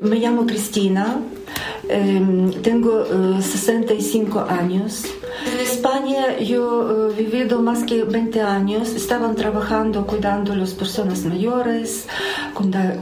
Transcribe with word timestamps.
Me 0.00 0.16
llamo 0.20 0.46
Cristina, 0.46 1.20
em, 1.88 2.52
tengo 2.62 3.04
65 3.40 4.46
eh, 4.48 4.52
años. 4.52 5.04
En 5.52 5.58
España 5.58 6.38
yo 6.38 7.10
he 7.10 7.14
vivido 7.14 7.60
más 7.62 7.82
que 7.82 8.04
20 8.04 8.40
años. 8.40 8.94
Estaban 8.94 9.34
trabajando 9.34 10.06
cuidando 10.06 10.52
a 10.52 10.56
las 10.56 10.74
personas 10.74 11.24
mayores, 11.24 12.06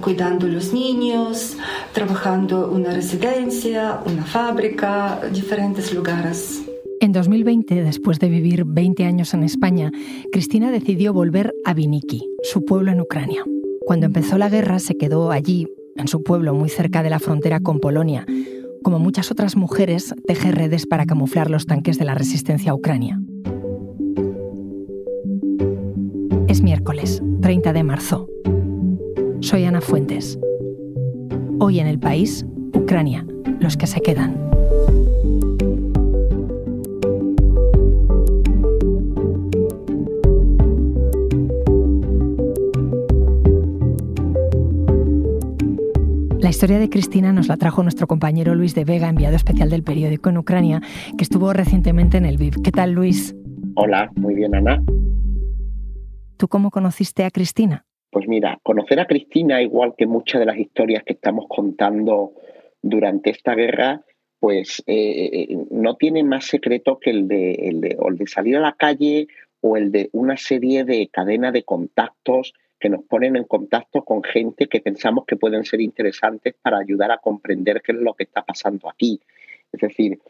cuidando 0.00 0.46
a 0.46 0.48
los 0.48 0.72
niños, 0.72 1.58
trabajando 1.92 2.70
una 2.70 2.94
residencia, 2.94 4.00
una 4.06 4.24
fábrica, 4.24 5.20
diferentes 5.30 5.92
lugares. 5.92 6.62
En 7.00 7.12
2020, 7.12 7.82
después 7.82 8.18
de 8.20 8.30
vivir 8.30 8.64
20 8.64 9.04
años 9.04 9.34
en 9.34 9.42
España, 9.42 9.90
Cristina 10.32 10.70
decidió 10.70 11.12
volver 11.12 11.52
a 11.66 11.74
Viniki, 11.74 12.22
su 12.42 12.64
pueblo 12.64 12.90
en 12.90 13.02
Ucrania. 13.02 13.44
Cuando 13.84 14.06
empezó 14.06 14.38
la 14.38 14.48
guerra 14.48 14.78
se 14.78 14.96
quedó 14.96 15.30
allí 15.30 15.66
en 15.98 16.08
su 16.08 16.22
pueblo, 16.22 16.54
muy 16.54 16.68
cerca 16.68 17.02
de 17.02 17.10
la 17.10 17.18
frontera 17.18 17.60
con 17.60 17.80
Polonia. 17.80 18.26
Como 18.82 18.98
muchas 18.98 19.30
otras 19.30 19.56
mujeres, 19.56 20.14
teje 20.26 20.52
redes 20.52 20.86
para 20.86 21.06
camuflar 21.06 21.50
los 21.50 21.66
tanques 21.66 21.98
de 21.98 22.04
la 22.04 22.14
resistencia 22.14 22.72
a 22.72 22.74
Ucrania. 22.74 23.20
Es 26.48 26.62
miércoles, 26.62 27.22
30 27.42 27.72
de 27.72 27.82
marzo. 27.82 28.28
Soy 29.40 29.64
Ana 29.64 29.80
Fuentes. 29.80 30.38
Hoy 31.58 31.80
en 31.80 31.86
el 31.86 31.98
país, 31.98 32.46
Ucrania, 32.74 33.26
los 33.60 33.76
que 33.76 33.86
se 33.86 34.00
quedan. 34.00 34.55
La 46.46 46.50
historia 46.50 46.78
de 46.78 46.88
Cristina 46.88 47.32
nos 47.32 47.48
la 47.48 47.56
trajo 47.56 47.82
nuestro 47.82 48.06
compañero 48.06 48.54
Luis 48.54 48.72
de 48.76 48.84
Vega, 48.84 49.08
enviado 49.08 49.34
especial 49.34 49.68
del 49.68 49.82
periódico 49.82 50.30
en 50.30 50.38
Ucrania, 50.38 50.80
que 51.18 51.24
estuvo 51.24 51.52
recientemente 51.52 52.18
en 52.18 52.24
el 52.24 52.36
VIV. 52.36 52.62
¿Qué 52.62 52.70
tal, 52.70 52.92
Luis? 52.92 53.34
Hola, 53.74 54.12
muy 54.14 54.36
bien, 54.36 54.54
Ana. 54.54 54.80
¿Tú 56.36 56.46
cómo 56.46 56.70
conociste 56.70 57.24
a 57.24 57.32
Cristina? 57.32 57.84
Pues 58.12 58.28
mira, 58.28 58.60
conocer 58.62 59.00
a 59.00 59.06
Cristina, 59.06 59.60
igual 59.60 59.94
que 59.98 60.06
muchas 60.06 60.38
de 60.38 60.46
las 60.46 60.56
historias 60.56 61.02
que 61.02 61.14
estamos 61.14 61.46
contando 61.48 62.34
durante 62.80 63.30
esta 63.30 63.56
guerra, 63.56 64.02
pues 64.38 64.84
eh, 64.86 65.48
eh, 65.50 65.58
no 65.72 65.96
tiene 65.96 66.22
más 66.22 66.44
secreto 66.44 67.00
que 67.00 67.10
el 67.10 67.26
de, 67.26 67.54
el 67.54 67.80
de, 67.80 67.96
el 68.08 68.16
de 68.16 68.26
salir 68.28 68.56
a 68.56 68.60
la 68.60 68.76
calle 68.78 69.26
o 69.66 69.76
el 69.76 69.90
de 69.90 70.08
una 70.12 70.36
serie 70.36 70.84
de 70.84 71.08
cadena 71.08 71.50
de 71.50 71.64
contactos 71.64 72.54
que 72.78 72.88
nos 72.88 73.02
ponen 73.04 73.34
en 73.34 73.44
contacto 73.44 74.04
con 74.04 74.22
gente 74.22 74.68
que 74.68 74.80
pensamos 74.80 75.24
que 75.26 75.36
pueden 75.36 75.64
ser 75.64 75.80
interesantes 75.80 76.54
para 76.62 76.78
ayudar 76.78 77.10
a 77.10 77.18
comprender 77.18 77.82
qué 77.82 77.92
es 77.92 77.98
lo 77.98 78.14
que 78.14 78.24
está 78.24 78.44
pasando 78.44 78.88
aquí. 78.88 79.20
Es 79.72 79.80
decir, 79.80 80.20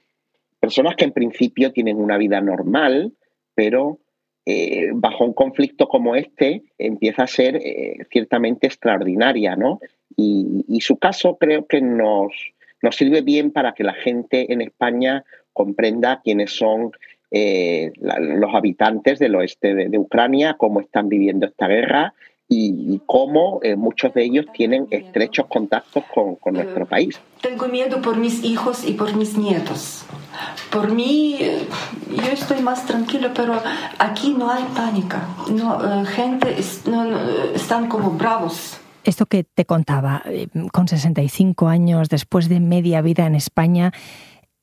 personas 0.59 0.97
que 0.97 1.05
en 1.05 1.12
principio 1.12 1.70
tienen 1.70 1.97
una 1.98 2.17
vida 2.17 2.41
normal, 2.41 3.12
pero 3.55 3.98
eh, 4.47 4.91
bajo 4.95 5.25
un 5.25 5.34
conflicto 5.34 5.87
como 5.87 6.17
este 6.17 6.62
empieza 6.78 7.25
a 7.25 7.27
ser 7.27 7.56
eh, 7.56 8.06
ciertamente 8.11 8.67
extraordinaria, 8.67 9.55
¿no? 9.55 9.81
Y, 10.17 10.81
su 10.81 10.97
caso 10.98 11.37
creo 11.37 11.67
que 11.67 11.81
nos, 11.81 12.33
nos 12.81 12.97
sirve 12.97 13.21
bien 13.21 13.50
para 13.50 13.73
que 13.73 13.83
la 13.84 13.95
gente 13.95 14.53
en 14.53 14.61
España 14.62 15.25
comprenda 15.53 16.21
quiénes 16.23 16.53
son 16.53 16.93
eh, 17.31 17.93
los 18.01 18.55
habitantes 18.55 19.19
del 19.19 19.35
oeste 19.35 19.75
de, 19.75 19.99
Ucrania, 19.99 20.57
cómo 20.59 20.81
están 20.81 21.09
viviendo 21.09 21.47
esta 21.47 21.67
guerra 21.67 22.15
y, 22.49 23.01
cómo 23.07 23.61
eh, 23.63 23.75
muchos 23.75 24.15
de 24.15 24.25
ellos 24.25 24.47
tienen 24.53 24.87
estrechos 24.91 25.47
contactos 25.47 26.05
con, 26.15 26.37
con, 26.37 26.55
nuestro 26.55 26.87
país. 26.87 27.21
Tengo 27.41 27.67
miedo 27.69 28.01
por 28.01 28.17
mis 28.17 28.45
hijos 28.45 28.89
y 28.89 28.93
por 28.93 29.17
mis 29.17 29.37
nietos. 29.37 30.05
Por 30.71 30.93
mí, 30.93 31.39
yo 32.09 32.33
estoy 32.33 32.61
más 32.61 32.87
tranquila, 32.87 33.33
pero 33.34 33.61
aquí 33.99 34.34
no 34.37 34.50
hay 34.50 34.65
pánica. 34.75 35.27
No, 35.50 36.03
eh, 36.03 36.05
gente 36.06 36.56
están 36.59 37.89
como 37.89 38.11
bravos. 38.11 38.81
Esto 39.05 39.27
que 39.27 39.45
te 39.45 39.65
contaba, 39.65 40.23
eh, 40.27 40.49
con 40.73 40.89
65 40.89 41.69
años, 41.69 42.09
después 42.09 42.49
de 42.49 42.61
media 42.61 43.00
vida 43.03 43.27
en 43.27 43.37
España, 43.37 43.93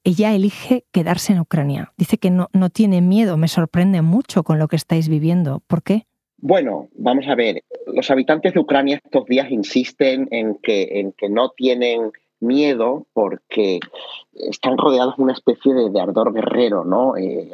ella 0.04 0.34
elige 0.34 0.86
quedarse 0.92 1.34
en 1.34 1.40
Ucrania. 1.40 1.94
Dice 1.98 2.18
que 2.18 2.30
no, 2.30 2.50
no 2.54 2.70
tiene 2.70 3.02
miedo, 3.02 3.38
me 3.38 3.48
sorprende 3.48 4.02
mucho 4.02 4.44
con 4.44 4.60
lo 4.60 4.68
que 4.68 4.76
estáis 4.76 5.08
viviendo. 5.08 5.62
¿Por 5.68 5.84
qué? 5.84 6.06
Bueno, 6.38 6.90
vamos 6.96 7.26
a 7.28 7.36
ver, 7.36 7.64
los 7.88 8.12
habitantes 8.12 8.54
de 8.54 8.60
Ucrania 8.60 9.00
estos 9.02 9.26
días 9.28 9.50
insisten 9.50 10.28
en 10.32 10.56
que, 10.56 11.00
en 11.00 11.14
que 11.14 11.30
no 11.30 11.52
tienen 11.52 12.12
miedo 12.44 13.08
porque 13.14 13.80
están 14.36 14.78
rodeados 14.78 15.18
de 15.18 15.24
una 15.24 15.34
especie 15.34 15.74
de, 15.74 16.00
ardor 16.00 16.34
guerrero, 16.34 16.84
¿no? 16.84 17.16
Eh, 17.18 17.52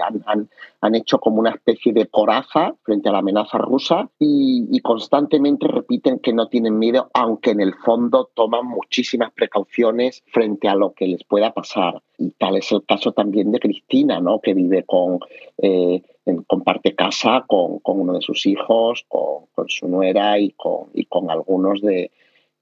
han, 0.82 0.96
hecho 0.96 1.20
como 1.20 1.40
una 1.40 1.52
especie 1.52 1.94
de 1.94 2.08
coraza 2.08 2.74
frente 2.84 3.10
a 3.10 3.12
la 3.12 3.20
amenaza 3.20 3.58
rusa 3.58 4.10
y, 4.18 4.80
constantemente 4.82 5.68
repiten 5.68 6.20
que 6.20 6.34
no 6.34 6.48
tienen 6.48 6.80
miedo, 6.80 7.10
aunque 7.14 7.52
en 7.52 7.62
el 7.62 7.76
fondo 7.76 8.30
toman 8.34 8.66
muchísimas 8.66 9.32
precauciones 9.32 10.24
frente 10.28 10.68
a 10.68 10.76
lo 10.76 10.94
que 10.94 11.08
les 11.08 11.24
pueda 11.24 11.54
pasar. 11.54 12.02
Y 12.18 12.32
tal 12.32 12.58
es 12.58 12.72
el 12.72 12.84
caso 12.86 13.12
también 13.12 13.52
de 13.52 13.60
Cristina, 13.60 14.20
¿no? 14.20 14.40
Que 14.40 14.54
vive 14.54 14.84
con... 14.84 15.20
Eh, 15.58 16.02
comparte 16.46 16.94
casa 16.94 17.46
con, 17.48 17.80
uno 17.84 18.14
de 18.14 18.22
sus 18.22 18.46
hijos, 18.46 19.04
con, 19.08 19.48
su 19.68 19.88
nuera 19.88 20.40
y 20.40 20.52
con, 20.52 20.90
y 20.94 21.06
con 21.06 21.32
algunos 21.32 21.82
de, 21.82 22.12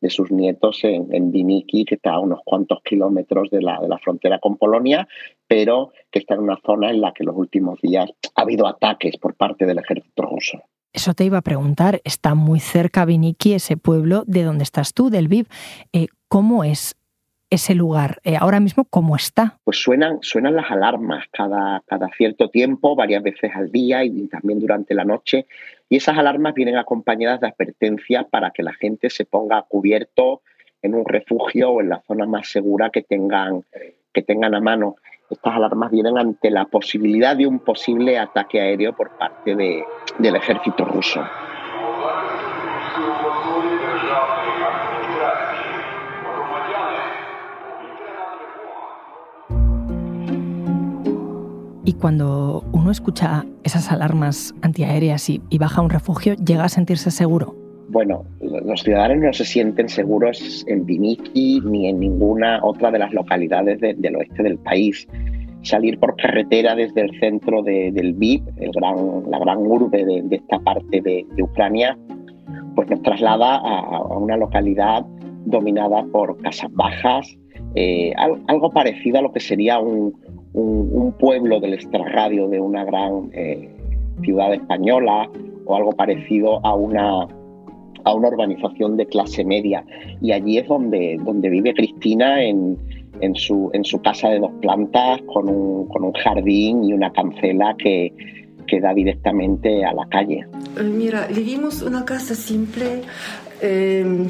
de 0.02 0.10
sus 0.10 0.32
nietos 0.32 0.84
en, 0.84 1.08
en 1.14 1.32
Viniki, 1.32 1.86
que 1.86 1.96
está 1.96 2.14
a 2.14 2.20
unos 2.20 2.40
cuantos 2.46 2.80
kilómetros 2.84 3.50
de 3.50 3.62
la, 3.62 3.80
de 3.80 3.88
la 3.88 3.98
frontera 3.98 4.40
con 4.40 4.58
Polonia, 4.58 5.08
pero 5.48 5.92
que 6.12 6.20
está 6.20 6.36
en 6.36 6.42
una 6.42 6.60
zona 6.66 6.90
en 6.92 7.02
la 7.02 7.14
que 7.14 7.24
los 7.24 7.36
últimos 7.36 7.80
días 7.82 8.10
ha 8.36 8.42
habido 8.42 8.68
ataques 8.68 9.18
por 9.18 9.36
parte 9.36 9.66
del 9.66 9.80
ejército 9.80 10.24
ruso. 10.24 10.62
Eso 10.94 11.14
te 11.14 11.26
iba 11.26 11.38
a 11.38 11.44
preguntar, 11.44 12.02
está 12.06 12.34
muy 12.34 12.60
cerca 12.60 13.06
Viniki, 13.06 13.54
ese 13.54 13.78
pueblo 13.78 14.24
de 14.26 14.44
donde 14.44 14.64
estás 14.64 14.94
tú, 14.94 15.10
del 15.10 15.28
Viv. 15.28 15.48
Eh, 15.94 16.08
¿Cómo 16.28 16.64
es 16.64 16.97
ese 17.50 17.76
lugar? 17.76 18.20
Eh, 18.24 18.36
ahora 18.40 18.60
mismo, 18.60 18.86
¿cómo 18.90 19.16
está? 19.16 19.58
Pues 19.64 19.78
suenan, 19.78 20.20
suenan 20.22 20.56
las 20.56 20.70
alarmas 20.72 21.26
cada, 21.32 21.82
cada 21.86 22.10
cierto 22.10 22.50
tiempo, 22.50 22.96
varias 22.96 23.24
veces 23.24 23.52
al 23.56 23.72
día 23.72 24.04
y 24.04 24.28
también 24.28 24.60
durante 24.60 24.94
la 24.94 25.06
noche. 25.06 25.46
Y 25.90 25.98
esas 25.98 26.18
alarmas 26.18 26.54
vienen 26.54 26.78
acompañadas 26.78 27.40
de 27.40 27.48
advertencias 27.48 28.26
para 28.30 28.52
que 28.52 28.64
la 28.64 28.74
gente 28.74 29.10
se 29.10 29.26
ponga 29.26 29.58
a 29.58 29.64
cubierto 29.64 30.42
en 30.82 30.96
un 30.96 31.06
refugio 31.06 31.72
o 31.72 31.82
en 31.82 31.90
la 31.90 32.02
zona 32.02 32.26
más 32.26 32.50
segura 32.50 32.90
que 32.90 33.02
tengan, 33.02 33.64
que 34.14 34.22
tengan 34.22 34.56
a 34.56 34.60
mano. 34.60 34.96
Estas 35.30 35.56
alarmas 35.56 35.92
vienen 35.92 36.18
ante 36.18 36.50
la 36.50 36.66
posibilidad 36.66 37.36
de 37.36 37.48
un 37.48 37.60
posible 37.60 38.18
ataque 38.18 38.62
aéreo 38.62 38.96
por 38.96 39.18
parte 39.18 39.56
de, 39.56 39.84
del 40.20 40.36
ejército 40.36 40.86
ruso. 40.86 41.22
Y 51.88 51.94
cuando 51.94 52.66
uno 52.74 52.92
escucha 52.92 53.46
esas 53.64 53.94
alarmas 53.94 54.54
antiaéreas 54.62 55.30
y, 55.30 55.40
baja 55.58 55.80
a 55.80 55.86
un 55.86 55.90
refugio, 55.90 56.34
¿llega 56.36 56.66
a 56.66 56.68
sentirse 56.68 57.12
seguro? 57.12 57.56
Bueno, 57.88 58.26
los 58.42 58.82
ciudadanos 58.84 59.24
no 59.24 59.32
se 59.32 59.46
sienten 59.46 59.88
seguros 59.88 60.66
en 60.68 60.86
Viniki 60.86 61.62
ni 61.64 61.88
en 61.88 62.02
ninguna 62.02 62.60
otra 62.62 62.92
de 62.92 63.00
las 63.00 63.14
localidades 63.14 63.80
del 63.80 64.16
oeste 64.18 64.44
del 64.44 64.58
país. 64.58 65.08
Salir 65.62 65.98
por 65.98 66.18
carretera 66.18 66.76
desde 66.76 67.00
el 67.00 67.18
centro 67.22 67.64
del 67.64 68.14
VIP, 68.16 68.44
la 68.76 69.40
gran 69.40 69.60
urbe 69.60 70.04
de, 70.04 70.36
esta 70.36 70.60
parte 70.60 71.00
de, 71.00 71.26
Ucrania, 71.42 71.98
pues 72.76 72.90
nos 72.90 73.02
traslada 73.02 73.56
a, 73.56 74.02
una 74.18 74.36
localidad 74.36 75.06
dominada 75.46 76.04
por 76.12 76.36
casas 76.42 76.70
bajas, 76.74 77.38
eh, 77.76 78.14
algo 78.18 78.72
parecido 78.72 79.20
a 79.20 79.22
lo 79.22 79.32
que 79.32 79.40
sería 79.40 79.80
un, 79.80 80.14
un, 80.62 81.12
pueblo 81.14 81.60
del 81.60 81.74
extrarradio 81.74 82.48
de 82.48 82.60
una 82.60 82.84
gran 82.84 83.30
eh, 83.34 83.70
ciudad 84.24 84.54
española 84.54 85.30
o 85.66 85.76
algo 85.76 85.92
parecido 85.92 86.66
a 86.66 86.74
una, 86.76 87.28
a 88.04 88.14
una 88.14 88.28
urbanización 88.28 88.98
de 88.98 89.06
clase 89.06 89.44
media. 89.46 89.86
Y 90.22 90.32
allí 90.32 90.58
es 90.58 90.68
donde, 90.68 91.20
donde 91.24 91.50
vive 91.50 91.74
Cristina 91.74 92.44
en, 92.44 92.78
en, 93.22 93.36
su, 93.36 93.70
en 93.74 93.84
su 93.84 94.02
casa 94.02 94.30
de 94.30 94.40
dos 94.40 94.52
plantas 94.62 95.22
con 95.34 95.50
un, 95.50 95.88
con 95.88 96.04
un 96.04 96.14
jardín 96.14 96.84
y 96.84 96.94
una 96.94 97.12
cancela 97.12 97.76
que, 97.78 98.14
que 98.66 98.80
da 98.80 98.94
directamente 98.94 99.86
a 99.86 99.94
la 99.94 100.08
calle. 100.08 100.48
Eh, 100.78 100.84
mira, 100.84 101.28
vivimos 101.28 101.82
una 101.82 102.06
casa 102.06 102.34
simple 102.36 103.02
eh, 103.62 104.28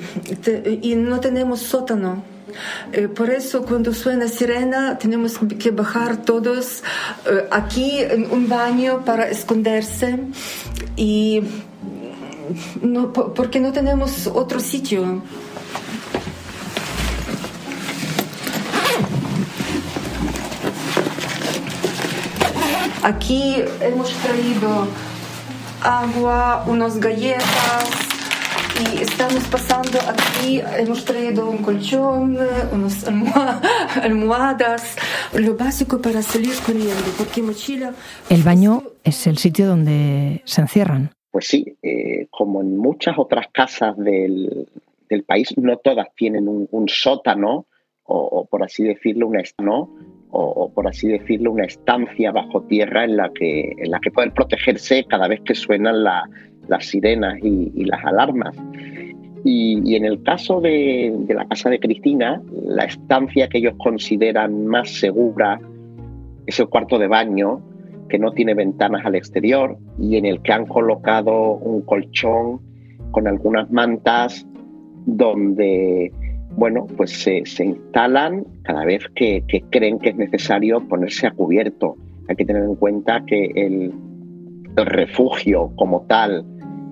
y 0.81 0.95
no 0.95 1.19
tenemos 1.19 1.59
sótano 1.59 2.36
eh, 2.93 3.07
por 3.07 3.29
eso 3.29 3.63
cuando 3.63 3.93
suena 3.93 4.27
sirena 4.27 4.97
tenemos 4.97 5.39
que 5.59 5.71
bajar 5.71 6.23
todos 6.23 6.83
eh, 7.25 7.47
aquí 7.51 7.99
en 7.99 8.31
un 8.31 8.47
baño 8.47 9.03
para 9.03 9.29
esconderse 9.29 10.19
y 10.95 11.41
no, 12.81 13.11
porque 13.11 13.59
no 13.59 13.71
tenemos 13.73 14.27
otro 14.27 14.59
sitio. 14.59 15.21
Aquí 23.03 23.63
hemos 23.79 24.11
traído 24.17 24.87
agua, 25.81 26.63
unas 26.67 26.97
galletas 26.99 28.06
y 28.79 29.01
estamos 29.01 29.43
pasando 29.47 29.97
aquí, 30.07 30.61
hemos 30.77 31.03
traído 31.03 31.49
un 31.49 31.57
colchón, 31.59 32.37
unas 32.71 33.07
almohadas, 34.03 34.95
lo 35.33 35.55
básico 35.55 35.99
para 36.01 36.21
salir 36.21 36.53
corriendo, 36.65 37.03
porque 37.17 37.41
mochila... 37.41 37.93
El 38.29 38.43
baño 38.43 38.83
es 39.03 39.25
el 39.25 39.37
sitio 39.37 39.67
donde 39.67 40.41
se 40.45 40.61
encierran. 40.61 41.11
Pues 41.31 41.47
sí, 41.47 41.77
eh, 41.81 42.27
como 42.29 42.61
en 42.61 42.77
muchas 42.77 43.17
otras 43.17 43.47
casas 43.51 43.97
del, 43.97 44.67
país, 45.25 45.57
no 45.57 45.77
todas 45.77 46.07
tienen 46.15 46.47
un, 46.47 46.89
sótano 46.89 47.65
o, 48.03 48.45
por 48.45 48.63
así 48.63 48.83
decirlo, 48.83 49.27
una 49.27 49.41
¿no? 49.59 49.89
o, 50.29 50.71
por 50.73 50.87
así 50.87 51.07
decirlo, 51.07 51.51
una 51.51 51.65
estancia 51.65 52.31
bajo 52.31 52.61
tierra 52.63 53.05
en 53.05 53.17
la 53.17 53.31
que, 53.33 53.73
en 53.77 53.91
la 53.91 53.99
que 53.99 54.11
poder 54.11 54.33
protegerse 54.33 55.05
cada 55.05 55.27
vez 55.27 55.41
que 55.41 55.55
suenan 55.55 56.03
las 56.69 56.85
sirenas 56.85 57.37
y, 57.41 57.85
las 57.85 58.03
alarmas. 58.03 58.55
Y, 59.43 59.95
en 59.95 60.05
el 60.05 60.21
caso 60.23 60.59
de, 60.59 61.13
la 61.29 61.47
casa 61.47 61.69
de 61.69 61.79
Cristina, 61.79 62.41
la 62.65 62.83
estancia 62.85 63.47
que 63.47 63.59
ellos 63.59 63.75
consideran 63.77 64.65
más 64.65 64.89
segura 64.89 65.59
es 66.45 66.59
el 66.59 66.67
cuarto 66.67 66.97
de 66.97 67.07
baño, 67.07 67.61
que 68.09 68.19
no 68.19 68.31
tiene 68.31 68.53
ventanas 68.53 69.05
al 69.05 69.15
exterior 69.15 69.77
y 69.99 70.15
en 70.17 70.25
el 70.25 70.41
que 70.41 70.53
han 70.53 70.65
colocado 70.65 71.53
un 71.55 71.81
colchón 71.81 72.61
con 73.11 73.27
algunas 73.27 73.69
mantas 73.69 74.47
donde 75.05 76.11
bueno, 76.57 76.87
pues 76.97 77.11
se, 77.11 77.43
instalan 77.63 78.43
cada 78.63 78.83
vez 78.83 79.03
que, 79.13 79.43
creen 79.69 79.99
que 79.99 80.09
es 80.09 80.15
necesario 80.15 80.79
ponerse 80.87 81.27
a 81.27 81.31
cubierto. 81.31 81.95
Hay 82.27 82.35
que 82.35 82.45
tener 82.45 82.63
en 82.63 82.75
cuenta 82.75 83.23
que 83.25 83.51
el, 83.55 83.93
refugio 84.75 85.71
como 85.75 86.05
tal 86.07 86.45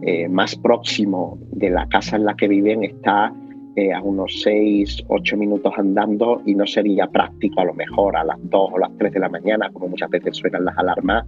eh, 0.05 0.27
más 0.29 0.55
próximo 0.55 1.37
de 1.51 1.69
la 1.69 1.87
casa 1.87 2.15
en 2.15 2.25
la 2.25 2.35
que 2.35 2.47
viven 2.47 2.83
está 2.83 3.33
eh, 3.75 3.93
a 3.93 4.01
unos 4.01 4.41
6, 4.43 5.05
8 5.07 5.37
minutos 5.37 5.73
andando 5.77 6.41
y 6.45 6.55
no 6.55 6.65
sería 6.65 7.07
práctico 7.07 7.61
a 7.61 7.65
lo 7.65 7.73
mejor 7.73 8.15
a 8.15 8.23
las 8.23 8.37
2 8.41 8.69
o 8.73 8.79
las 8.79 8.97
3 8.97 9.13
de 9.13 9.19
la 9.19 9.29
mañana, 9.29 9.69
como 9.71 9.89
muchas 9.89 10.09
veces 10.09 10.37
suenan 10.37 10.65
las 10.65 10.77
alarmas, 10.77 11.25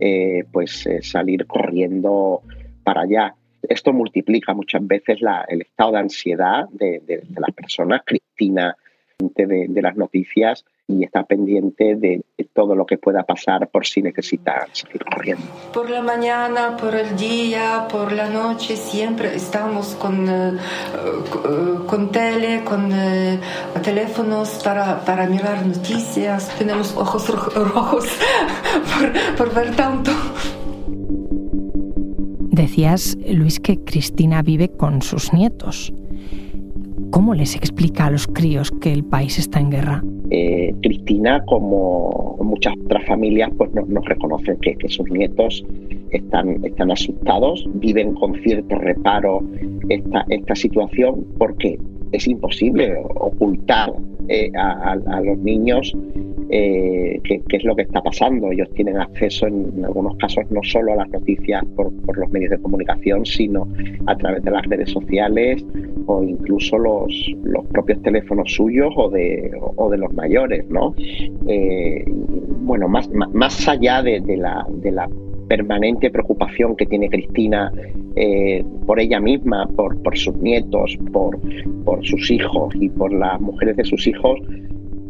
eh, 0.00 0.44
pues 0.52 0.88
salir 1.02 1.46
corriendo 1.46 2.42
para 2.84 3.02
allá 3.02 3.34
esto 3.68 3.92
multiplica 3.92 4.54
muchas 4.54 4.86
veces 4.86 5.18
el 5.48 5.62
estado 5.62 5.92
de 5.92 5.98
ansiedad 5.98 6.68
de, 6.70 7.22
las 7.36 7.52
personas. 7.52 8.02
Cristina, 8.04 8.76
de, 9.18 9.66
de, 9.68 9.82
las 9.82 9.96
noticias 9.96 10.64
y 10.88 11.04
está 11.04 11.24
pendiente 11.24 11.96
de, 11.96 12.22
todo 12.52 12.74
lo 12.74 12.84
que 12.84 12.98
pueda 12.98 13.22
pasar 13.22 13.68
por 13.68 13.86
si 13.86 14.02
necesita 14.02 14.66
seguir 14.72 15.04
corriendo. 15.04 15.44
Por 15.72 15.88
la 15.88 16.02
mañana, 16.02 16.76
por 16.76 16.94
el 16.94 17.16
día, 17.16 17.86
por 17.90 18.12
la 18.12 18.28
noche, 18.28 18.76
siempre 18.76 19.34
estamos 19.34 19.94
con, 19.94 20.28
eh, 20.28 20.58
con 21.86 22.12
tele, 22.12 22.62
con 22.62 22.92
eh, 22.92 23.38
teléfonos 23.82 24.60
para, 24.62 25.02
para, 25.02 25.26
mirar 25.26 25.64
noticias. 25.64 26.54
Tenemos 26.58 26.94
ojos 26.96 27.28
rojos 27.54 28.06
por, 28.98 29.36
por 29.36 29.54
ver 29.54 29.74
tanto. 29.76 30.10
Decías, 32.50 33.16
Luis, 33.26 33.60
que 33.60 33.82
Cristina 33.82 34.42
vive 34.42 34.68
con 34.68 35.00
sus 35.00 35.32
nietos. 35.32 35.90
¿Cómo 37.12 37.34
les 37.34 37.54
explica 37.56 38.06
a 38.06 38.10
los 38.10 38.26
críos 38.26 38.70
que 38.80 38.90
el 38.90 39.04
país 39.04 39.38
está 39.38 39.60
en 39.60 39.68
guerra? 39.68 40.02
Eh, 40.30 40.74
Cristina, 40.80 41.44
como 41.44 42.38
muchas 42.42 42.72
otras 42.86 43.04
familias, 43.04 43.50
pues 43.58 43.70
nos, 43.74 44.04
reconocen 44.06 44.56
que, 44.62 44.74
sus 44.88 45.06
nietos 45.10 45.62
están, 46.10 46.90
asustados, 46.90 47.68
viven 47.74 48.14
con 48.14 48.34
cierto 48.42 48.76
reparo 48.76 49.42
esta, 49.90 50.24
esta 50.30 50.54
situación 50.54 51.26
porque 51.36 51.78
es 52.12 52.26
imposible 52.26 52.96
ocultar 53.16 53.92
eh, 54.28 54.50
a, 54.56 54.96
los 54.96 55.36
niños 55.36 55.94
eh, 56.54 57.18
qué, 57.24 57.42
es 57.48 57.64
lo 57.64 57.74
que 57.74 57.82
está 57.82 58.02
pasando. 58.02 58.52
Ellos 58.52 58.68
tienen 58.74 58.98
acceso 58.98 59.46
en, 59.46 59.82
algunos 59.82 60.16
casos 60.18 60.44
no 60.50 60.62
solo 60.62 60.92
a 60.92 60.96
las 60.96 61.08
noticias 61.08 61.64
por, 61.74 61.90
los 62.14 62.30
medios 62.30 62.50
de 62.50 62.58
comunicación, 62.58 63.24
sino 63.24 63.66
a 64.06 64.14
través 64.16 64.44
de 64.44 64.50
las 64.50 64.62
redes 64.66 64.90
sociales 64.90 65.64
o 66.06 66.22
incluso 66.22 66.76
los, 66.76 67.34
los 67.42 67.64
propios 67.68 68.02
teléfonos 68.02 68.52
suyos 68.52 68.92
o 68.96 69.08
de, 69.08 69.50
o 69.76 69.90
de 69.90 69.96
los 69.96 70.12
mayores. 70.12 70.68
¿no? 70.68 70.94
Eh, 71.48 72.04
bueno, 72.60 72.86
más, 72.86 73.10
más 73.32 73.66
allá 73.66 74.02
de, 74.02 74.20
la, 74.36 74.66
de 74.68 74.92
la 74.92 75.08
permanente 75.48 76.10
preocupación 76.10 76.76
que 76.76 76.84
tiene 76.84 77.08
Cristina 77.08 77.72
eh, 78.16 78.62
por 78.86 79.00
ella 79.00 79.20
misma, 79.20 79.66
por, 79.68 80.02
por 80.02 80.18
sus 80.18 80.36
nietos, 80.36 80.98
por, 81.12 81.38
por 81.84 82.04
sus 82.04 82.30
hijos 82.30 82.74
y 82.74 82.90
por 82.90 83.10
las 83.10 83.40
mujeres 83.40 83.76
de 83.76 83.84
sus 83.84 84.06
hijos, 84.06 84.38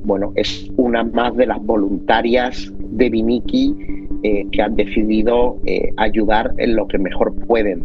bueno, 0.05 0.33
es 0.35 0.71
más 1.13 1.37
de 1.37 1.47
las 1.47 1.61
voluntarias 1.65 2.73
de 2.79 3.11
Viniki 3.11 3.75
eh, 4.23 4.47
que 4.53 4.63
han 4.63 4.77
decidido 4.77 5.59
eh, 5.67 5.91
ayudar 5.97 6.53
en 6.59 6.77
lo 6.77 6.87
que 6.87 6.99
mejor 6.99 7.35
pueden. 7.47 7.85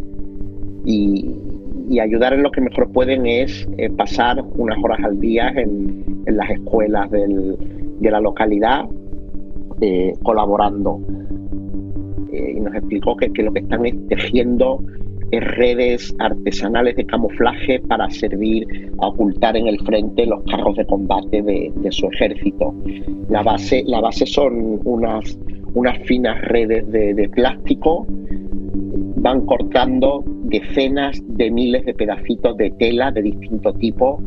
Y, 0.84 1.34
ayudar 2.00 2.34
en 2.34 2.42
lo 2.42 2.50
que 2.50 2.60
mejor 2.60 2.92
pueden 2.92 3.26
es 3.26 3.66
eh, 3.78 3.90
pasar 3.90 4.44
unas 4.56 4.78
horas 4.84 4.98
al 5.02 5.18
día 5.18 5.48
en, 5.56 6.04
las 6.26 6.50
escuelas 6.50 7.10
de 7.10 8.10
la 8.10 8.20
localidad 8.20 8.84
colaborando. 10.22 11.00
y 12.30 12.60
nos 12.60 12.74
explicó 12.74 13.16
que, 13.16 13.32
que, 13.32 13.42
lo 13.42 13.52
que 13.52 13.60
están 13.60 13.86
es 13.86 13.94
tejiendo 14.08 14.80
redes 15.32 16.14
artesanales 16.18 16.96
de 16.96 17.04
camuflaje 17.04 17.80
para 17.80 18.08
servir 18.10 18.66
a 18.98 19.08
ocultar 19.08 19.56
en 19.56 19.66
el 19.66 19.78
frente 19.80 20.26
los 20.26 20.42
carros 20.44 20.76
de 20.76 20.86
combate 20.86 21.42
de, 21.42 21.72
su 21.90 22.06
ejército. 22.06 22.74
La 23.28 23.42
base, 23.42 23.82
la 23.86 24.00
base 24.00 24.26
son 24.26 24.80
unas, 24.84 25.38
unas 25.74 25.98
finas 26.04 26.40
redes 26.42 26.90
de, 26.90 27.28
plástico, 27.28 28.06
van 28.08 29.44
cortando 29.46 30.24
decenas 30.44 31.20
de 31.26 31.50
miles 31.50 31.84
de 31.84 31.94
pedacitos 31.94 32.56
de 32.56 32.70
tela 32.70 33.10
de 33.10 33.22
distinto 33.22 33.72
tipo, 33.74 34.22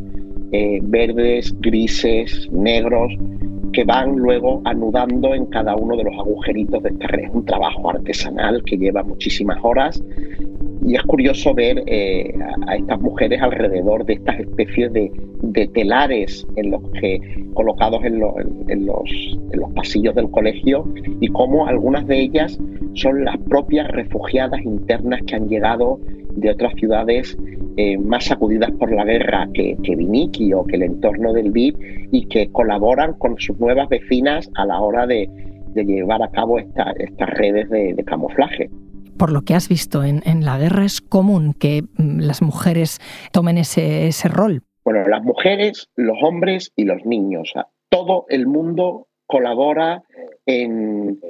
eh, 0.52 0.80
verdes, 0.82 1.54
grises, 1.60 2.48
negros, 2.52 3.12
que 3.72 3.84
van 3.84 4.16
luego 4.16 4.60
anudando 4.64 5.34
en 5.34 5.46
cada 5.46 5.74
uno 5.76 5.96
de 5.96 6.04
los 6.04 6.14
agujeritos 6.18 6.82
de 6.82 6.90
esta 6.90 7.06
red. 7.06 7.30
Un 7.32 7.44
trabajo 7.46 7.90
artesanal 7.90 8.62
que 8.64 8.76
lleva 8.76 9.02
muchísimas 9.02 9.58
horas 9.62 10.02
y 10.86 10.96
es 10.96 11.02
curioso 11.02 11.54
ver 11.54 11.82
eh, 11.86 12.34
a, 12.66 12.76
estas 12.76 13.00
mujeres 13.00 13.40
alrededor 13.40 14.04
de 14.04 14.14
estas 14.14 14.40
especies 14.40 14.92
de, 14.92 15.10
telares 15.74 16.46
en 16.56 16.70
los 16.70 16.82
que, 17.00 17.20
colocados 17.54 18.04
en, 18.04 18.20
los, 18.20 18.32
en, 18.68 18.86
los, 18.86 19.72
pasillos 19.74 20.14
del 20.14 20.30
colegio 20.30 20.84
y 21.20 21.28
cómo 21.28 21.66
algunas 21.66 22.06
de 22.06 22.20
ellas 22.20 22.58
son 22.94 23.24
las 23.24 23.36
propias 23.38 23.88
refugiadas 23.88 24.60
internas 24.62 25.20
que 25.26 25.36
han 25.36 25.48
llegado 25.48 26.00
de 26.34 26.50
otras 26.50 26.72
ciudades 26.74 27.36
eh, 27.76 27.98
más 27.98 28.24
sacudidas 28.24 28.70
por 28.72 28.92
la 28.92 29.04
guerra 29.04 29.48
que, 29.54 29.76
que 29.82 29.96
Viniki 29.96 30.52
o 30.52 30.64
que 30.64 30.76
el 30.76 30.82
entorno 30.82 31.32
del 31.32 31.50
VIP 31.50 31.76
y 32.12 32.26
que 32.26 32.50
colaboran 32.50 33.14
con 33.14 33.38
sus 33.38 33.58
nuevas 33.58 33.88
vecinas 33.88 34.50
a 34.54 34.66
la 34.66 34.80
hora 34.80 35.06
de, 35.06 35.28
llevar 35.74 36.22
a 36.22 36.30
cabo 36.30 36.58
estas 36.58 37.30
redes 37.30 37.70
de 37.70 38.04
camuflaje 38.04 38.68
por 39.18 39.30
lo 39.30 39.42
que 39.42 39.54
has 39.54 39.68
visto 39.68 40.02
en, 40.04 40.44
la 40.44 40.58
guerra, 40.58 40.84
es 40.84 41.00
común 41.00 41.54
que 41.54 41.82
mm, 41.82 42.20
las 42.20 42.42
mujeres 42.42 42.98
tomen 43.32 43.58
ese, 43.58 44.10
rol. 44.28 44.62
Bueno, 44.84 45.06
las 45.08 45.22
mujeres, 45.22 45.90
los 45.96 46.16
hombres 46.22 46.72
y 46.76 46.84
los 46.84 47.04
niños. 47.04 47.52
todo 47.88 48.26
el 48.28 48.46
mundo 48.46 49.08
colabora 49.26 50.02
en, 50.46 51.20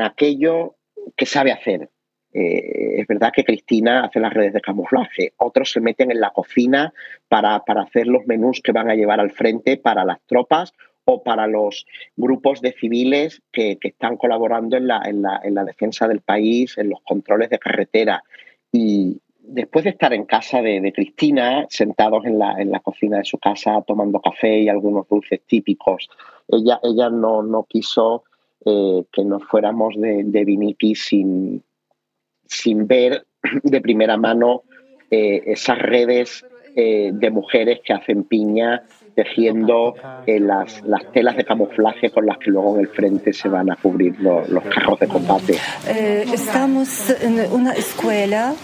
aquello 0.00 0.76
que 1.16 1.26
sabe 1.26 1.52
hacer. 1.52 1.88
Eh, 2.34 3.00
es 3.00 3.06
verdad 3.06 3.32
que 3.34 3.44
Cristina 3.44 4.04
hace 4.04 4.20
las 4.20 4.34
redes 4.34 4.52
de 4.52 4.60
camuflaje, 4.60 5.32
otros 5.38 5.72
se 5.72 5.80
meten 5.80 6.10
en 6.10 6.20
la 6.20 6.30
cocina 6.30 6.92
para, 7.28 7.64
para, 7.64 7.82
hacer 7.82 8.06
los 8.06 8.26
menús 8.26 8.60
que 8.62 8.72
van 8.72 8.90
a 8.90 8.94
llevar 8.94 9.18
al 9.18 9.30
frente 9.30 9.78
para 9.78 10.04
las 10.04 10.20
tropas 10.26 10.74
o 11.10 11.22
para 11.22 11.46
los 11.46 11.86
grupos 12.16 12.60
de 12.60 12.72
civiles 12.72 13.40
que, 13.50 13.78
están 13.80 14.18
colaborando 14.18 14.76
en 14.76 14.86
la, 14.86 15.00
en, 15.06 15.22
la, 15.22 15.40
en 15.42 15.54
la, 15.54 15.64
defensa 15.64 16.06
del 16.06 16.20
país, 16.20 16.76
en 16.76 16.90
los 16.90 17.00
controles 17.00 17.48
de 17.48 17.58
carretera. 17.58 18.22
Y 18.70 19.18
después 19.38 19.84
de 19.84 19.90
estar 19.92 20.12
en 20.12 20.26
casa 20.26 20.60
de, 20.60 20.92
Cristina, 20.94 21.66
sentados 21.70 22.26
en 22.26 22.38
la, 22.38 22.60
en 22.60 22.70
la, 22.70 22.80
cocina 22.80 23.16
de 23.16 23.24
su 23.24 23.38
casa 23.38 23.82
tomando 23.86 24.20
café 24.20 24.58
y 24.58 24.68
algunos 24.68 25.08
dulces 25.08 25.40
típicos, 25.46 26.10
ella, 26.46 26.78
ella 26.82 27.08
no, 27.08 27.42
no 27.42 27.64
quiso 27.64 28.24
eh, 28.66 29.02
que 29.10 29.24
nos 29.24 29.42
fuéramos 29.44 29.98
de, 29.98 30.24
de 30.24 30.44
Viniki 30.44 30.94
sin, 30.94 31.62
sin 32.44 32.86
ver 32.86 33.24
de 33.62 33.80
primera 33.80 34.18
mano 34.18 34.62
eh, 35.10 35.42
esas 35.46 35.78
redes 35.78 36.44
de 36.74 37.30
mujeres 37.30 37.80
que 37.84 37.92
hacen 37.92 38.24
piña 38.24 38.82
tejiendo 39.14 39.94
las, 40.26 40.82
las, 40.82 41.12
telas 41.12 41.36
de 41.36 41.44
camuflaje 41.44 42.10
con 42.10 42.24
las 42.24 42.38
que 42.38 42.50
luego 42.50 42.76
en 42.76 42.82
el 42.82 42.88
frente 42.88 43.32
se 43.32 43.48
van 43.48 43.70
a 43.70 43.76
cubrir 43.76 44.18
los, 44.20 44.48
los 44.48 44.62
carros 44.64 45.00
de 45.00 45.08
combate. 45.08 45.54
estamos 46.32 47.10
en 47.20 47.52
una 47.52 47.72
escuela 47.72 48.54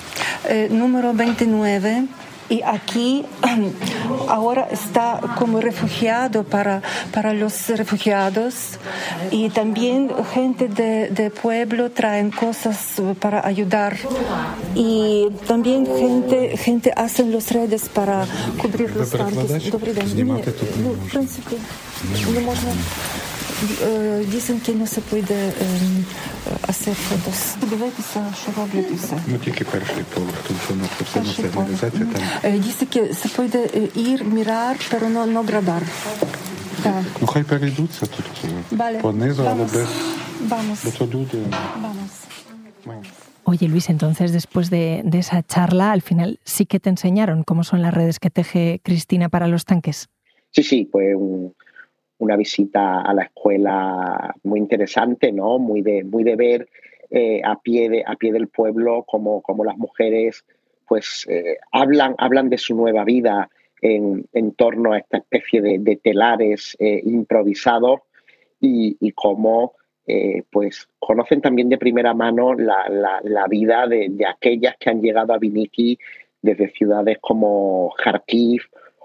número 0.70 1.12
29 1.12 2.04
y 2.48 2.62
aquí 2.62 3.24
ahora 4.28 4.68
está 4.70 5.20
como 5.38 5.60
refugiado 5.60 6.44
para, 6.44 6.82
para 7.12 7.32
los 7.32 7.68
refugiados. 7.68 8.78
Y 9.30 9.48
también 9.50 10.10
gente 10.32 10.68
de, 10.68 11.08
de, 11.08 11.30
pueblo 11.30 11.90
traen 11.90 12.30
cosas 12.30 13.00
para 13.20 13.46
ayudar. 13.46 13.96
Y 14.74 15.28
también 15.46 15.86
gente 15.86 16.56
gente 16.56 16.92
hacen 16.96 17.32
los 17.32 17.50
redes 17.50 17.88
para 17.88 18.26
cubrir 18.60 18.94
los 18.94 19.10
tanques. 19.10 19.72
Е, 23.84 24.25
дійсеньки 24.25 24.74
не 24.74 24.88
се 24.88 25.01
puede 25.01 25.51
hacer 26.67 26.96
fotos. 26.96 27.69
Дивитися, 27.69 28.34
що 28.41 28.62
роблять 28.62 28.91
і 28.91 28.96
все. 28.96 29.15
Ну 29.27 29.38
тільки 29.38 29.63
перший 29.63 30.03
поверх, 30.13 30.38
тому 30.48 30.60
що 30.65 30.75
на 30.75 30.86
це 30.98 31.41
сигналізація 31.41 32.08
там. 32.41 32.60
Дійсеньки 32.60 33.13
се 33.13 33.27
puede 33.27 33.62
ir, 33.96 34.24
mirar, 34.24 34.75
pero 34.91 35.10
no, 35.10 35.25
no 35.25 35.43
grabar. 35.43 35.81
Так. 36.84 37.03
Ну 37.22 37.27
хай 37.27 37.43
перейдуться 37.43 38.05
тут 38.05 38.25
vale. 38.72 39.01
понизу, 39.01 39.43
але 39.48 39.63
без... 39.63 39.89
Vamos. 40.48 40.86
Бо 40.86 40.91
то 40.91 41.05
люди... 41.05 41.38
Vamos. 41.81 42.12
Oye 43.43 43.67
Luis, 43.67 43.89
entonces 43.89 44.31
después 44.31 44.69
de, 44.69 45.01
de, 45.03 45.19
esa 45.19 45.43
charla, 45.43 45.91
al 45.91 46.01
final 46.01 46.39
sí 46.43 46.65
que 46.65 46.79
te 46.79 46.89
enseñaron 46.89 47.43
cómo 47.43 47.63
son 47.63 47.81
las 47.81 47.93
redes 47.93 48.19
que 48.19 48.29
teje 48.29 48.79
Cristina 48.84 49.27
para 49.29 49.48
los 49.48 49.65
tanques. 49.65 50.08
Sí, 50.51 50.63
sí, 50.63 50.79
pues 50.91 51.15
un, 51.15 51.53
una 52.18 52.37
visita 52.37 53.00
a 53.00 53.12
la 53.14 53.25
escuela 53.25 54.35
muy 54.42 54.59
interesante, 54.59 55.33
¿no? 55.33 55.59
Muy 55.59 55.83
de, 55.83 56.04
muy 56.04 56.25
de 56.25 56.37
ver 56.37 56.68
eh, 57.11 57.40
a, 57.44 57.61
pie 57.61 57.88
de, 57.88 58.04
a 58.06 58.16
pie 58.16 58.33
del 58.33 58.49
pueblo 58.49 59.04
cómo, 59.06 59.42
las 59.64 59.76
mujeres 59.76 60.44
pues 60.87 61.26
eh, 61.28 61.59
hablan, 61.73 62.14
hablan 62.18 62.50
de 62.50 62.59
su 62.59 62.75
nueva 62.75 63.04
vida 63.04 63.50
en, 63.80 64.26
torno 64.56 64.92
a 64.92 64.99
esta 64.99 65.18
especie 65.18 65.61
de, 65.61 65.97
telares 66.02 66.76
eh, 66.78 67.02
improvisados 67.04 68.00
y, 68.61 69.12
cómo 69.12 69.75
pues 70.50 70.88
conocen 70.99 71.40
también 71.42 71.68
de 71.68 71.78
primera 71.78 72.14
mano 72.14 72.54
la, 72.54 73.47
vida 73.49 73.87
de, 73.87 74.09
de, 74.11 74.26
aquellas 74.26 74.76
que 74.78 74.90
han 74.90 75.02
llegado 75.02 75.35
a 75.35 75.38
Viniki 75.38 75.99
desde 76.40 76.71
ciudades 76.71 77.18
como 77.21 77.92
Kharkiv 78.02 78.62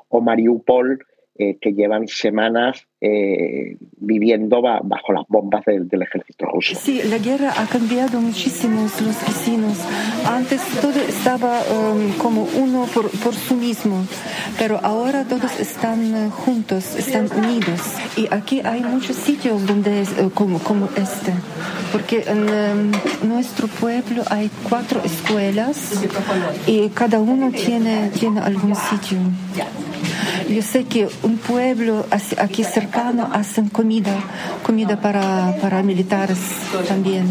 o 0.08 0.22
Mariupol 0.22 1.06
eh, 1.42 1.58
que 1.62 1.72
llevan 1.72 2.10
semanas 2.10 2.86
eh, 3.00 3.78
viviendo 3.96 4.62
bajo 4.62 5.14
las 5.14 5.24
bombas 5.30 5.64
del, 5.64 5.88
ejército 6.02 6.46
ruso. 6.46 6.76
Sí, 6.76 7.02
la 7.06 7.18
guerra 7.18 7.54
ha 7.56 7.66
cambiado 7.66 8.20
muchísimo 8.20 8.82
los 8.82 9.26
vecinos. 9.26 9.78
Antes 10.26 10.62
todo 10.82 11.00
estaba 11.00 11.62
um, 11.62 12.12
como 12.18 12.46
uno 12.58 12.88
por, 12.94 13.10
por 13.22 13.34
sí 13.34 13.54
mismo, 13.54 14.06
pero 14.58 14.82
ahora 14.84 15.24
todos 15.24 15.62
están 15.62 16.14
eh, 16.14 16.30
juntos, 16.30 16.98
están 16.98 17.30
unidos. 17.32 17.80
Y 18.18 18.28
aquí 18.32 18.60
hay 18.62 18.82
muchos 18.82 19.16
sitios 19.16 19.66
donde 19.66 20.04
como, 20.34 20.60
como 20.60 20.90
este, 20.98 21.32
porque 21.94 22.26
en 22.28 22.50
um, 22.50 23.30
nuestro 23.30 23.70
pueblo 23.70 24.24
hay 24.30 24.52
cuatro 24.68 25.02
escuelas 25.06 26.04
y 26.68 26.90
cada 26.90 27.22
uno 27.22 27.50
tiene, 27.52 28.10
tiene 28.10 28.42
algún 28.42 28.76
sitio. 28.76 29.20
Yo 30.50 30.64
sé 30.64 30.86
que 30.86 31.08
un 31.22 31.38
pueblo 31.38 32.06
aquí 32.40 32.64
cercano 32.64 33.30
hacen 33.32 33.70
comida, 33.70 34.16
comida 34.66 35.00
para, 35.00 35.56
para 35.62 35.84
militares 35.84 36.40
también. 36.88 37.28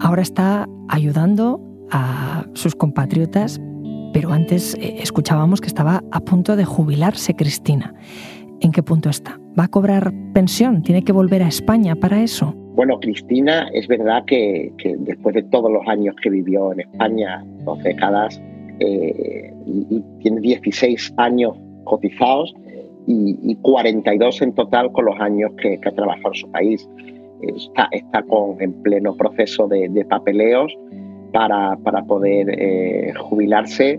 Ahora 0.00 0.22
está 0.22 0.68
ayudando 0.88 1.60
a 1.90 2.46
sus 2.54 2.76
compatriotas, 2.76 3.60
pero 4.12 4.32
antes 4.32 4.74
eh, 4.74 4.98
escuchábamos 5.02 5.60
que 5.60 5.66
estaba 5.66 6.04
a 6.12 6.20
punto 6.20 6.54
de 6.54 6.64
jubilarse 6.64 7.34
Cristina. 7.34 7.94
¿En 8.60 8.70
qué 8.70 8.84
punto 8.84 9.10
está? 9.10 9.40
¿Va 9.58 9.64
a 9.64 9.68
cobrar 9.68 10.12
pensión? 10.32 10.82
¿Tiene 10.82 11.02
que 11.02 11.12
volver 11.12 11.42
a 11.42 11.48
España 11.48 11.96
para 11.96 12.22
eso? 12.22 12.54
Bueno, 12.76 13.00
Cristina, 13.00 13.68
es 13.74 13.88
verdad 13.88 14.24
que, 14.26 14.72
que 14.78 14.96
después 14.96 15.34
de 15.34 15.42
todos 15.42 15.72
los 15.72 15.86
años 15.88 16.14
que 16.22 16.30
vivió 16.30 16.72
en 16.72 16.80
España, 16.80 17.44
dos 17.64 17.82
décadas, 17.82 18.40
y, 18.80 20.02
tiene 20.20 20.40
16 20.40 21.14
años 21.16 21.56
cotizados 21.84 22.54
y, 23.06 23.54
42 23.56 24.42
en 24.42 24.54
total 24.54 24.92
con 24.92 25.06
los 25.06 25.20
años 25.20 25.52
que, 25.60 25.78
ha 25.84 25.92
trabajado 25.92 26.28
en 26.28 26.34
su 26.34 26.50
país. 26.50 26.88
Está, 27.42 27.88
está 27.92 28.22
con, 28.22 28.60
en 28.60 28.72
pleno 28.82 29.16
proceso 29.16 29.66
de, 29.66 30.04
papeleos 30.08 30.76
para, 31.32 31.76
para 31.76 32.04
poder 32.04 32.48
eh, 32.50 33.12
jubilarse 33.18 33.98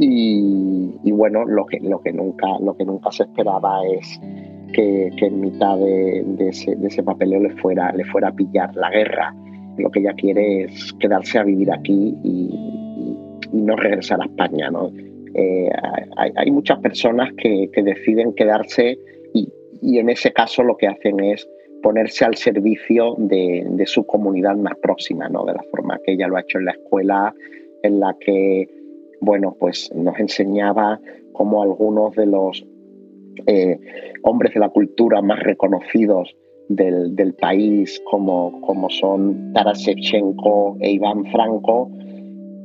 y, 0.00 1.10
bueno, 1.10 1.44
lo 1.44 1.66
que, 1.66 1.80
lo, 1.80 2.00
que 2.00 2.12
nunca, 2.12 2.46
lo 2.60 2.76
que 2.76 2.84
nunca 2.84 3.10
se 3.10 3.24
esperaba 3.24 3.80
es 3.86 4.20
que, 4.72 5.10
en 5.16 5.40
mitad 5.40 5.76
de, 5.76 6.24
ese, 6.38 6.76
de, 6.76 6.86
ese, 6.86 7.02
papeleo 7.02 7.40
le 7.40 7.50
fuera, 7.56 7.92
le 7.92 8.04
fuera 8.04 8.28
a 8.28 8.32
pillar 8.32 8.74
la 8.76 8.90
guerra. 8.90 9.34
Lo 9.76 9.90
que 9.90 10.00
ella 10.00 10.14
quiere 10.14 10.64
es 10.64 10.92
quedarse 10.94 11.38
a 11.38 11.44
vivir 11.44 11.72
aquí 11.72 12.16
y, 12.22 12.87
y 13.52 13.60
no 13.60 13.76
regresar 13.76 14.20
a 14.20 14.24
España. 14.24 14.70
¿no? 14.70 14.90
Eh, 15.34 15.68
hay, 16.16 16.50
muchas 16.50 16.78
personas 16.80 17.32
que, 17.36 17.70
deciden 17.82 18.34
quedarse 18.34 18.98
y, 19.34 19.98
en 19.98 20.10
ese 20.10 20.32
caso 20.32 20.62
lo 20.62 20.76
que 20.76 20.88
hacen 20.88 21.20
es 21.20 21.48
ponerse 21.82 22.24
al 22.24 22.34
servicio 22.34 23.14
de, 23.18 23.84
su 23.86 24.04
comunidad 24.04 24.56
más 24.56 24.74
próxima, 24.82 25.28
¿no? 25.28 25.44
de 25.44 25.54
la 25.54 25.62
forma 25.70 25.98
que 26.04 26.12
ella 26.12 26.26
lo 26.26 26.36
ha 26.36 26.40
hecho 26.40 26.58
en 26.58 26.64
la 26.64 26.72
escuela, 26.72 27.34
en 27.82 28.00
la 28.00 28.16
que 28.18 28.68
bueno, 29.20 29.56
pues 29.58 29.90
nos 29.94 30.18
enseñaba 30.18 31.00
cómo 31.32 31.62
algunos 31.62 32.14
de 32.14 32.26
los 32.26 32.64
eh, 33.46 33.78
hombres 34.22 34.54
de 34.54 34.60
la 34.60 34.68
cultura 34.68 35.22
más 35.22 35.40
reconocidos 35.40 36.34
del, 36.68 37.34
país, 37.40 38.00
como, 38.10 38.60
como 38.60 38.90
son 38.90 39.52
Taras 39.54 39.78
Shevchenko 39.78 40.76
e 40.80 40.92
Iván 40.92 41.24
Franco, 41.32 41.90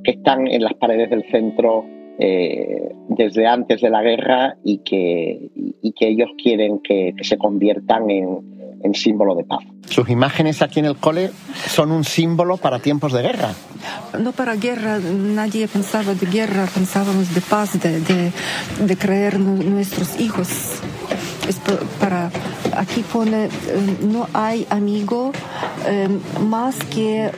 que 0.03 0.11
están 0.11 0.47
en 0.47 0.63
las 0.63 0.73
paredes 0.73 1.09
del 1.09 1.23
centro 1.31 1.85
eh, 2.19 2.93
desde 3.09 3.47
antes 3.47 3.81
de 3.81 3.89
la 3.89 4.03
guerra 4.03 4.55
y 4.63 4.79
que, 4.79 5.49
que 5.95 6.07
ellos 6.07 6.29
quieren 6.41 6.79
que, 6.79 7.15
se 7.21 7.37
conviertan 7.37 8.09
en, 8.09 8.53
símbolo 8.93 9.33
de 9.33 9.45
paz. 9.45 9.61
Sus 9.89 10.09
imágenes 10.09 10.61
aquí 10.61 10.79
en 10.81 10.85
el 10.85 10.97
cole 10.97 11.31
son 11.67 11.91
un 11.91 12.03
símbolo 12.03 12.57
para 12.57 12.79
tiempos 12.79 13.13
de 13.13 13.21
guerra. 13.21 13.53
No 14.19 14.33
para 14.33 14.55
guerra, 14.55 14.99
nadie 14.99 15.67
pensaba 15.69 16.13
de 16.13 16.25
guerra, 16.27 16.67
pensábamos 16.71 17.33
de 17.33 17.41
paz, 17.41 17.79
de, 17.81 18.97
creer 18.97 19.39
nuestros 19.39 20.19
hijos. 20.19 20.81
para, 21.99 22.29
aquí 22.75 23.03
pone, 23.11 23.45
eh, 23.45 23.49
no 24.01 24.27
hay 24.33 24.67
amigo 24.69 25.31
eh, 25.87 26.09
más 26.41 26.75
que 26.93 27.31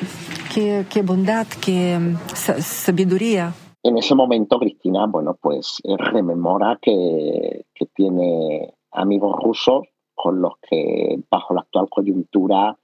qué, 0.56 1.02
bondad, 1.04 1.46
qué 1.64 1.98
mm, 2.00 2.16
sabiduría. 2.34 3.54
En 3.84 3.98
ese 3.98 4.16
momento 4.16 4.58
Cristina, 4.58 5.06
bueno, 5.06 5.38
pues 5.40 5.82
eh, 5.84 5.96
rememora 5.98 6.80
que, 6.82 7.66
tiene 7.94 8.74
amigos 8.92 9.36
rusos 9.42 9.88
con 10.14 10.42
los 10.42 10.54
que 10.60 11.18
bajo 11.30 11.54
la 11.54 11.62
actual 11.62 11.88
coyuntura 11.90 12.78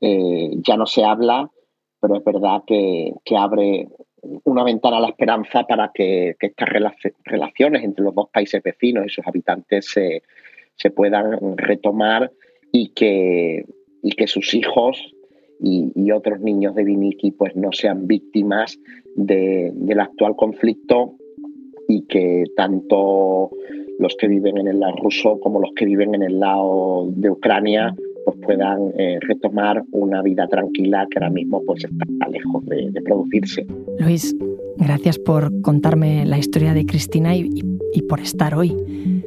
eh, 0.00 0.50
ya 0.56 0.76
no 0.76 0.86
se 0.86 1.04
habla, 1.04 1.50
pero 2.00 2.16
es 2.16 2.24
verdad 2.24 2.62
que, 2.66 3.14
abre 3.36 3.88
una 4.44 4.64
ventana 4.64 4.98
a 4.98 5.00
la 5.00 5.08
esperanza 5.08 5.64
para 5.64 5.90
que, 5.92 6.36
estas 6.38 6.68
relaciones 7.24 7.84
entre 7.84 8.04
los 8.04 8.14
dos 8.14 8.28
países 8.30 8.62
vecinos 8.62 9.06
y 9.06 9.08
sus 9.08 9.26
habitantes 9.26 9.88
se, 9.88 10.22
se 10.74 10.90
puedan 10.90 11.56
retomar 11.56 12.30
y 12.70 12.88
que, 12.88 13.64
y 14.02 14.10
que 14.12 14.26
sus 14.26 14.52
hijos 14.54 15.13
y, 15.60 16.10
otros 16.12 16.40
niños 16.40 16.74
de 16.74 16.84
Viniki 16.84 17.32
pues 17.32 17.56
no 17.56 17.72
sean 17.72 18.06
víctimas 18.06 18.78
del 19.16 20.00
actual 20.00 20.36
conflicto 20.36 21.16
y 21.88 22.02
que 22.02 22.44
tanto 22.56 23.50
los 23.98 24.14
que 24.16 24.28
viven 24.28 24.58
en 24.58 24.68
el 24.68 24.80
lado 24.80 24.96
ruso 25.02 25.40
como 25.40 25.60
los 25.60 25.70
que 25.74 25.84
viven 25.84 26.14
en 26.14 26.22
el 26.22 26.40
lado 26.40 27.08
de 27.10 27.30
Ucrania 27.30 27.94
pues 28.24 28.38
puedan 28.42 28.92
eh, 28.96 29.18
retomar 29.20 29.84
una 29.92 30.22
vida 30.22 30.46
tranquila 30.48 31.06
que 31.10 31.18
ahora 31.18 31.30
mismo 31.30 31.62
pues 31.64 31.84
está 31.84 32.28
lejos 32.28 32.64
de, 32.66 33.02
producirse. 33.02 33.66
Luis, 33.98 34.34
gracias 34.78 35.18
por 35.18 35.60
contarme 35.60 36.24
la 36.24 36.38
historia 36.38 36.72
de 36.72 36.86
Cristina 36.86 37.36
y, 37.36 37.50
y 37.92 38.02
por 38.02 38.20
estar 38.20 38.54
hoy. 38.54 38.74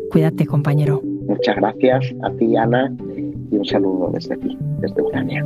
Cuídate, 0.09 0.45
compañero. 0.45 1.01
Muchas 1.27 1.57
gracias 1.57 2.15
a 2.23 2.31
ti, 2.31 2.55
Ana, 2.55 2.95
y 3.51 3.55
un 3.55 3.65
saludo 3.65 4.09
desde 4.13 4.33
aquí, 4.33 4.57
desde 4.79 5.01
Ucrania. 5.01 5.45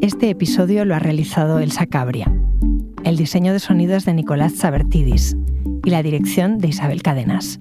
Este 0.00 0.30
episodio 0.30 0.84
lo 0.84 0.94
ha 0.94 0.98
realizado 0.98 1.60
Elsa 1.60 1.86
Cabria. 1.86 2.30
El 3.04 3.16
diseño 3.16 3.52
de 3.52 3.58
sonidos 3.58 4.04
de 4.04 4.12
Nicolás 4.12 4.54
Sabertidis 4.54 5.36
y 5.84 5.90
la 5.90 6.02
dirección 6.02 6.58
de 6.58 6.68
Isabel 6.68 7.02
Cadenas. 7.02 7.58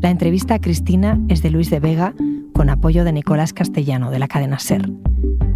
La 0.00 0.10
entrevista 0.10 0.54
a 0.54 0.58
Cristina 0.58 1.20
es 1.28 1.42
de 1.42 1.50
Luis 1.50 1.70
de 1.70 1.80
Vega 1.80 2.14
con 2.54 2.70
apoyo 2.70 3.04
de 3.04 3.12
Nicolás 3.12 3.52
Castellano 3.52 4.10
de 4.10 4.18
la 4.18 4.28
cadena 4.28 4.58
SER. 4.58 4.90